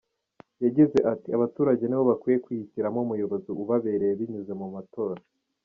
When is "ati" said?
1.13-1.29